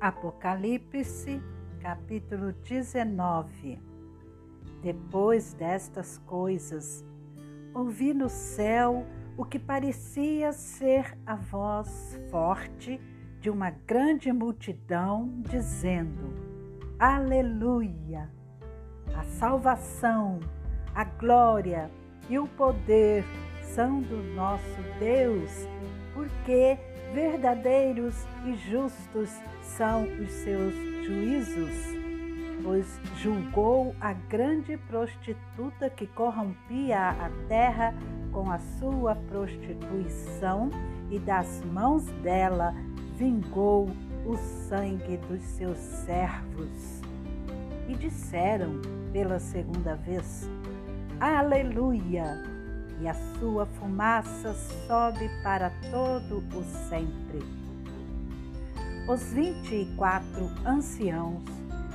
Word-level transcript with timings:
Apocalipse, 0.00 1.42
capítulo 1.78 2.54
19 2.64 3.78
Depois 4.80 5.52
destas 5.52 6.16
coisas, 6.24 7.04
ouvi 7.74 8.14
no 8.14 8.30
céu 8.30 9.04
o 9.36 9.44
que 9.44 9.58
parecia 9.58 10.54
ser 10.54 11.18
a 11.26 11.34
voz 11.34 12.18
forte 12.30 12.98
de 13.40 13.50
uma 13.50 13.68
grande 13.68 14.32
multidão, 14.32 15.42
dizendo: 15.42 16.32
Aleluia! 16.98 18.30
A 19.14 19.22
salvação, 19.24 20.40
a 20.94 21.04
glória 21.04 21.90
e 22.30 22.38
o 22.38 22.46
poder 22.46 23.22
são 23.60 24.00
do 24.00 24.16
nosso 24.34 24.80
Deus, 24.98 25.50
porque 26.14 26.78
verdadeiros 27.12 28.14
e 28.44 28.54
justos 28.70 29.30
são 29.62 30.04
os 30.04 30.30
seus 30.30 30.74
juízos, 31.04 31.74
pois 32.62 33.00
julgou 33.16 33.94
a 34.00 34.12
grande 34.12 34.76
prostituta 34.76 35.90
que 35.90 36.06
corrompia 36.06 37.10
a 37.10 37.30
terra 37.48 37.94
com 38.32 38.50
a 38.50 38.58
sua 38.78 39.16
prostituição 39.16 40.70
e 41.10 41.18
das 41.18 41.62
mãos 41.64 42.04
dela 42.22 42.74
vingou 43.16 43.88
o 44.24 44.36
sangue 44.68 45.16
dos 45.28 45.42
seus 45.42 45.78
servos. 45.78 47.00
E 47.88 47.94
disseram 47.94 48.80
pela 49.12 49.40
segunda 49.40 49.96
vez: 49.96 50.48
Aleluia! 51.18 52.59
E 53.00 53.08
a 53.08 53.14
sua 53.38 53.66
fumaça 53.66 54.54
sobe 54.86 55.30
para 55.42 55.70
todo 55.90 56.44
o 56.54 56.64
sempre 56.88 57.60
os 59.12 59.32
vinte 59.32 59.74
e 59.74 59.96
quatro 59.96 60.48
anciãos 60.64 61.42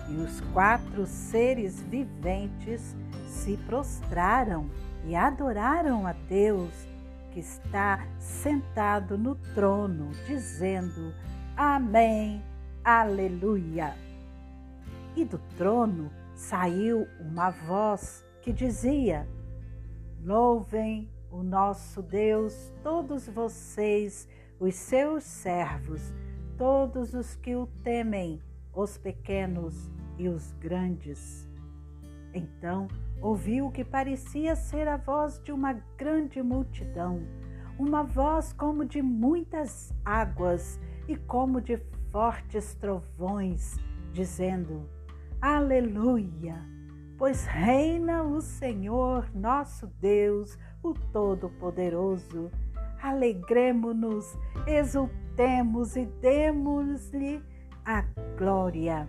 e 0.09 0.17
os 0.17 0.41
quatro 0.51 1.05
seres 1.05 1.81
viventes 1.83 2.93
se 3.25 3.55
prostraram 3.65 4.69
e 5.05 5.15
adoraram 5.15 6.05
a 6.05 6.11
Deus 6.27 6.73
que 7.31 7.39
está 7.39 8.05
sentado 8.19 9.17
no 9.17 9.35
trono, 9.53 10.11
dizendo: 10.27 11.13
Amém, 11.55 12.43
Aleluia. 12.83 13.95
E 15.15 15.23
do 15.23 15.37
trono 15.57 16.11
saiu 16.35 17.07
uma 17.19 17.49
voz 17.49 18.25
que 18.41 18.51
dizia: 18.51 19.25
Louvem 20.25 21.09
o 21.31 21.43
nosso 21.43 22.01
Deus, 22.01 22.73
todos 22.83 23.29
vocês, 23.29 24.27
os 24.59 24.75
seus 24.75 25.23
servos 25.23 26.13
todos 26.57 27.13
os 27.13 27.35
que 27.35 27.55
o 27.55 27.67
temem, 27.83 28.41
os 28.73 28.97
pequenos 28.97 29.91
e 30.17 30.27
os 30.27 30.51
grandes. 30.53 31.49
Então 32.33 32.87
ouviu 33.21 33.67
o 33.67 33.71
que 33.71 33.83
parecia 33.83 34.55
ser 34.55 34.87
a 34.87 34.97
voz 34.97 35.41
de 35.43 35.51
uma 35.51 35.73
grande 35.97 36.41
multidão, 36.41 37.21
uma 37.77 38.03
voz 38.03 38.53
como 38.53 38.85
de 38.85 39.01
muitas 39.01 39.93
águas 40.03 40.79
e 41.07 41.15
como 41.15 41.61
de 41.61 41.77
fortes 42.11 42.75
trovões, 42.75 43.77
dizendo: 44.11 44.89
Aleluia! 45.41 46.74
Pois 47.17 47.45
reina 47.45 48.23
o 48.23 48.41
Senhor 48.41 49.29
nosso 49.33 49.87
Deus, 49.99 50.57
o 50.83 50.93
Todo-Poderoso. 50.93 52.51
Alegremo-nos, 53.01 54.37
exultemos 54.67 55.25
temos 55.35 55.97
e 55.97 56.05
demos-lhe 56.05 57.43
a 57.85 58.03
glória, 58.37 59.07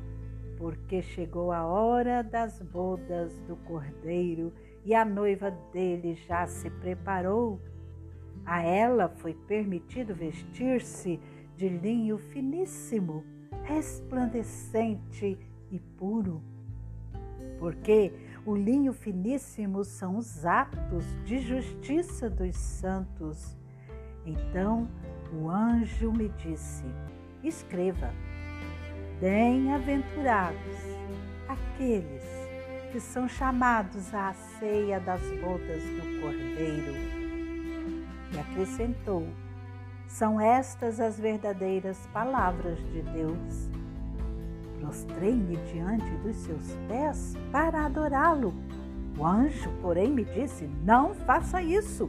porque 0.58 1.00
chegou 1.00 1.52
a 1.52 1.64
hora 1.64 2.22
das 2.22 2.60
bodas 2.60 3.38
do 3.46 3.56
Cordeiro 3.56 4.52
e 4.84 4.92
a 4.92 5.04
noiva 5.04 5.52
dele 5.72 6.14
já 6.14 6.46
se 6.46 6.68
preparou. 6.68 7.60
A 8.44 8.60
ela 8.60 9.08
foi 9.08 9.34
permitido 9.34 10.14
vestir-se 10.14 11.20
de 11.56 11.68
linho 11.68 12.18
finíssimo, 12.18 13.24
resplandecente 13.62 15.38
e 15.70 15.78
puro. 15.96 16.42
Porque 17.58 18.12
o 18.44 18.54
linho 18.54 18.92
finíssimo 18.92 19.84
são 19.84 20.16
os 20.16 20.44
atos 20.44 21.04
de 21.24 21.38
justiça 21.38 22.30
dos 22.30 22.56
santos. 22.56 23.56
Então 24.24 24.88
o 25.32 25.48
anjo 25.48 26.12
me 26.12 26.28
disse: 26.28 26.84
Escreva, 27.42 28.12
bem-aventurados 29.20 30.96
aqueles 31.48 32.24
que 32.92 33.00
são 33.00 33.28
chamados 33.28 34.14
à 34.14 34.32
ceia 34.32 34.98
das 35.00 35.20
bodas 35.40 35.82
do 35.82 36.20
Cordeiro. 36.20 36.92
E 38.32 38.38
acrescentou: 38.38 39.26
São 40.06 40.40
estas 40.40 41.00
as 41.00 41.18
verdadeiras 41.18 41.98
palavras 42.12 42.78
de 42.92 43.02
Deus. 43.02 43.70
Prostrei-me 44.86 45.56
diante 45.72 46.10
dos 46.22 46.36
seus 46.36 46.72
pés 46.88 47.34
para 47.52 47.86
adorá-lo. 47.86 48.54
O 49.18 49.26
anjo, 49.26 49.70
porém, 49.82 50.10
me 50.10 50.24
disse: 50.24 50.68
Não 50.84 51.14
faça 51.14 51.62
isso 51.62 52.08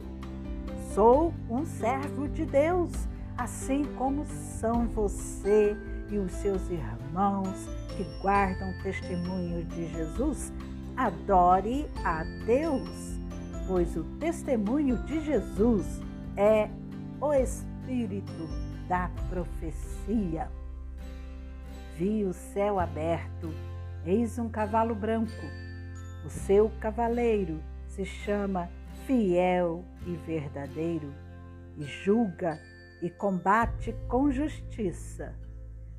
Sou 0.98 1.32
um 1.48 1.64
servo 1.64 2.26
de 2.28 2.44
Deus, 2.44 2.90
assim 3.36 3.84
como 3.96 4.26
são 4.26 4.88
você 4.88 5.76
e 6.10 6.18
os 6.18 6.32
seus 6.32 6.68
irmãos 6.70 7.68
que 7.96 8.04
guardam 8.20 8.72
testemunho 8.82 9.64
de 9.64 9.86
Jesus. 9.92 10.52
Adore 10.96 11.86
a 12.04 12.24
Deus, 12.44 13.20
pois 13.68 13.96
o 13.96 14.02
testemunho 14.18 14.96
de 15.04 15.20
Jesus 15.20 16.00
é 16.36 16.68
o 17.20 17.32
espírito 17.32 18.48
da 18.88 19.08
profecia. 19.28 20.50
Vi 21.98 22.24
o 22.24 22.32
céu 22.32 22.78
aberto, 22.78 23.52
eis 24.06 24.38
um 24.38 24.48
cavalo 24.48 24.94
branco. 24.94 25.32
O 26.24 26.30
seu 26.30 26.70
cavaleiro 26.78 27.60
se 27.88 28.04
chama 28.04 28.68
fiel 29.04 29.84
e 30.06 30.14
verdadeiro, 30.14 31.12
e 31.76 31.82
julga 31.82 32.56
e 33.02 33.10
combate 33.10 33.92
com 34.06 34.30
justiça. 34.30 35.34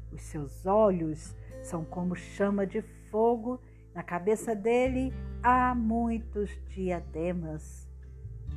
Os 0.09 0.21
seus 0.21 0.65
olhos 0.65 1.35
são 1.61 1.83
como 1.83 2.15
chama 2.15 2.65
de 2.65 2.81
fogo, 3.11 3.59
na 3.93 4.01
cabeça 4.01 4.55
dele 4.55 5.13
há 5.43 5.75
muitos 5.75 6.49
diademas. 6.69 7.89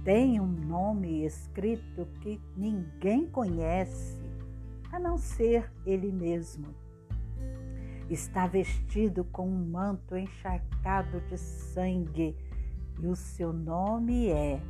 Tem 0.04 0.38
um 0.40 0.46
nome 0.46 1.26
escrito 1.26 2.06
que 2.20 2.40
ninguém 2.56 3.26
conhece, 3.26 4.22
a 4.92 5.00
não 5.00 5.18
ser 5.18 5.68
ele 5.84 6.12
mesmo. 6.12 6.81
Está 8.12 8.46
vestido 8.46 9.24
com 9.24 9.48
um 9.48 9.70
manto 9.70 10.14
encharcado 10.14 11.18
de 11.22 11.38
sangue 11.38 12.36
e 13.00 13.06
o 13.06 13.16
seu 13.16 13.54
nome 13.54 14.28
é 14.28 14.60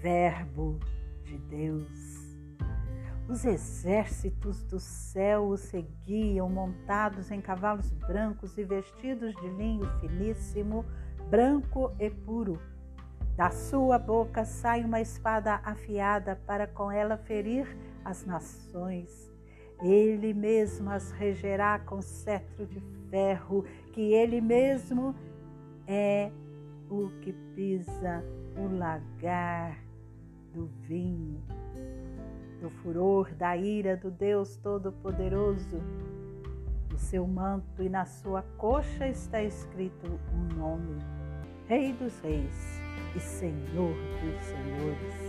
Verbo 0.00 0.80
de 1.22 1.36
Deus. 1.36 2.38
Os 3.28 3.44
exércitos 3.44 4.62
do 4.62 4.80
céu 4.80 5.48
o 5.48 5.58
seguiam, 5.58 6.48
montados 6.48 7.30
em 7.30 7.38
cavalos 7.42 7.90
brancos 7.90 8.56
e 8.56 8.64
vestidos 8.64 9.34
de 9.34 9.48
linho 9.50 9.86
finíssimo, 10.00 10.82
branco 11.28 11.94
e 11.98 12.08
puro. 12.08 12.58
Da 13.36 13.50
sua 13.50 13.98
boca 13.98 14.46
sai 14.46 14.82
uma 14.86 15.02
espada 15.02 15.60
afiada 15.64 16.34
para 16.46 16.66
com 16.66 16.90
ela 16.90 17.18
ferir 17.18 17.66
as 18.02 18.24
nações. 18.24 19.29
Ele 19.82 20.34
mesmo 20.34 20.90
as 20.90 21.10
regerá 21.12 21.78
com 21.78 22.02
cetro 22.02 22.66
de 22.66 22.80
ferro, 23.08 23.64
que 23.92 24.12
ele 24.12 24.40
mesmo 24.40 25.14
é 25.86 26.30
o 26.90 27.08
que 27.20 27.32
pisa 27.54 28.22
o 28.56 28.76
lagar 28.76 29.78
do 30.52 30.66
vinho, 30.82 31.42
do 32.60 32.68
furor 32.68 33.32
da 33.34 33.56
ira 33.56 33.96
do 33.96 34.10
Deus 34.10 34.56
Todo-Poderoso. 34.56 35.80
No 36.90 36.98
seu 36.98 37.26
manto 37.26 37.82
e 37.82 37.88
na 37.88 38.04
sua 38.04 38.42
coxa 38.58 39.08
está 39.08 39.42
escrito 39.42 40.20
um 40.34 40.56
nome: 40.56 40.98
Rei 41.66 41.92
dos 41.92 42.18
Reis 42.20 42.80
e 43.16 43.20
Senhor 43.20 43.94
dos 43.94 44.44
Senhores. 44.44 45.19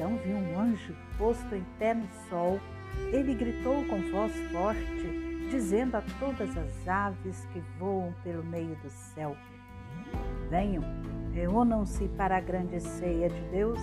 Então 0.00 0.16
vi 0.16 0.32
um 0.32 0.58
anjo 0.58 0.96
posto 1.18 1.54
em 1.54 1.62
pé 1.78 1.92
no 1.92 2.08
sol. 2.30 2.58
Ele 3.12 3.34
gritou 3.34 3.84
com 3.84 4.00
voz 4.10 4.32
forte, 4.50 5.50
dizendo 5.50 5.94
a 5.94 6.02
todas 6.18 6.56
as 6.56 6.88
aves 6.88 7.44
que 7.52 7.60
voam 7.78 8.14
pelo 8.24 8.42
meio 8.42 8.74
do 8.76 8.88
céu: 8.88 9.36
Venham, 10.48 10.82
reúnam-se 11.34 12.08
para 12.16 12.38
a 12.38 12.40
grande 12.40 12.80
ceia 12.80 13.28
de 13.28 13.42
Deus, 13.50 13.78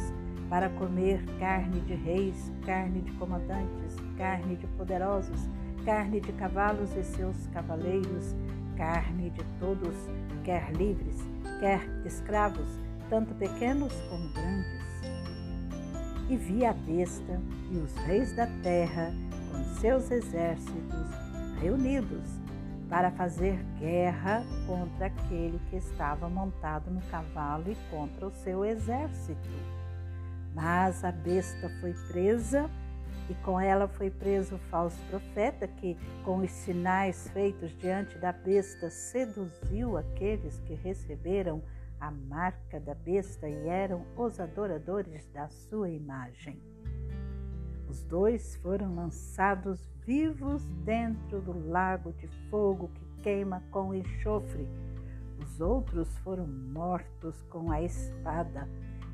para 0.49 0.71
comer 0.71 1.23
carne 1.37 1.81
de 1.81 1.93
reis, 1.93 2.51
carne 2.65 3.01
de 3.01 3.11
comandantes, 3.11 3.95
carne 4.17 4.55
de 4.55 4.65
poderosos, 4.69 5.47
carne 5.85 6.19
de 6.19 6.31
cavalos 6.31 6.95
e 6.95 7.03
seus 7.03 7.45
cavaleiros, 7.53 8.35
carne 8.75 9.29
de 9.29 9.43
todos, 9.59 9.95
quer 10.43 10.71
livres, 10.71 11.23
quer 11.59 11.87
escravos, 12.03 12.79
tanto 13.07 13.35
pequenos 13.35 13.93
como 14.09 14.33
grandes. 14.33 14.96
E 16.29 16.35
vi 16.35 16.65
a 16.65 16.73
besta 16.73 17.41
e 17.71 17.77
os 17.77 17.95
reis 18.05 18.33
da 18.33 18.47
terra 18.61 19.13
com 19.49 19.63
seus 19.79 20.11
exércitos 20.11 21.07
reunidos 21.61 22.27
para 22.89 23.11
fazer 23.11 23.57
guerra 23.79 24.43
contra 24.65 25.07
aquele 25.07 25.59
que 25.69 25.77
estava 25.77 26.29
montado 26.29 26.89
no 26.91 27.01
cavalo 27.03 27.71
e 27.71 27.75
contra 27.89 28.27
o 28.27 28.31
seu 28.31 28.65
exército. 28.65 29.49
Mas 30.53 31.03
a 31.03 31.11
besta 31.11 31.69
foi 31.79 31.93
presa 32.09 32.69
e 33.29 33.33
com 33.35 33.59
ela 33.59 33.87
foi 33.87 34.09
preso 34.09 34.55
o 34.55 34.59
falso 34.69 34.99
profeta 35.09 35.67
que, 35.67 35.97
com 36.23 36.37
os 36.37 36.51
sinais 36.51 37.29
feitos 37.29 37.71
diante 37.77 38.17
da 38.17 38.31
besta, 38.31 38.89
seduziu 38.89 39.97
aqueles 39.97 40.59
que 40.59 40.73
receberam 40.75 41.61
a 41.99 42.11
marca 42.11 42.79
da 42.79 42.93
besta 42.93 43.47
e 43.49 43.67
eram 43.67 44.05
os 44.15 44.39
adoradores 44.39 45.25
da 45.33 45.47
sua 45.49 45.89
imagem. 45.89 46.61
Os 47.87 48.03
dois 48.03 48.55
foram 48.57 48.95
lançados 48.95 49.87
vivos 50.05 50.63
dentro 50.83 51.41
do 51.41 51.69
lago 51.69 52.13
de 52.13 52.27
fogo 52.49 52.89
que 52.89 53.21
queima 53.23 53.63
com 53.71 53.93
enxofre. 53.93 54.67
Os 55.39 55.61
outros 55.61 56.17
foram 56.19 56.47
mortos 56.47 57.41
com 57.43 57.71
a 57.71 57.81
espada 57.81 58.67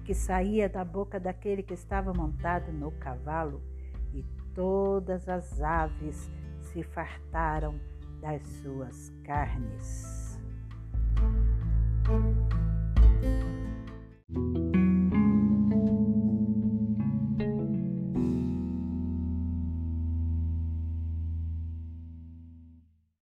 que 0.03 0.13
saía 0.13 0.67
da 0.67 0.83
boca 0.83 1.19
daquele 1.19 1.63
que 1.63 1.73
estava 1.73 2.13
montado 2.13 2.71
no 2.71 2.91
cavalo 2.91 3.61
todas 4.53 5.27
as 5.27 5.61
aves 5.61 6.29
se 6.61 6.83
fartaram 6.83 7.79
das 8.21 8.41
suas 8.61 9.11
carnes. 9.23 10.22